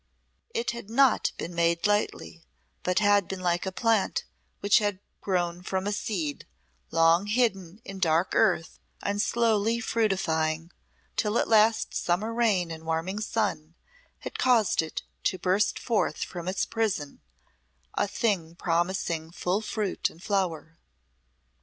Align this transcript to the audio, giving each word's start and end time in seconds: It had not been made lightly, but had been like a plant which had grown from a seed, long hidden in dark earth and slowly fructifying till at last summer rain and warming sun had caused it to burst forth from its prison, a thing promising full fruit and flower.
It 0.55 0.71
had 0.71 0.89
not 0.89 1.31
been 1.37 1.53
made 1.53 1.85
lightly, 1.85 2.43
but 2.81 2.97
had 2.97 3.27
been 3.27 3.41
like 3.41 3.67
a 3.67 3.71
plant 3.71 4.25
which 4.59 4.79
had 4.79 4.99
grown 5.21 5.61
from 5.61 5.85
a 5.85 5.91
seed, 5.93 6.47
long 6.89 7.27
hidden 7.27 7.79
in 7.85 7.99
dark 7.99 8.33
earth 8.33 8.79
and 9.03 9.21
slowly 9.21 9.79
fructifying 9.79 10.71
till 11.15 11.37
at 11.37 11.47
last 11.47 11.93
summer 11.93 12.33
rain 12.33 12.71
and 12.71 12.83
warming 12.83 13.19
sun 13.19 13.75
had 14.21 14.39
caused 14.39 14.81
it 14.81 15.03
to 15.25 15.37
burst 15.37 15.77
forth 15.77 16.23
from 16.23 16.47
its 16.47 16.65
prison, 16.65 17.21
a 17.93 18.07
thing 18.07 18.55
promising 18.55 19.29
full 19.29 19.61
fruit 19.61 20.09
and 20.09 20.23
flower. 20.23 20.79